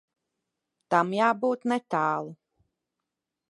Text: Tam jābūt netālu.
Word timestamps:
Tam 0.93 1.11
jābūt 1.19 1.69
netālu. 1.73 2.35